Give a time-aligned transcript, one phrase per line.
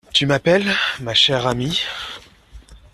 [0.15, 0.65] Tu m’appelles?
[1.01, 1.79] ma chère amie…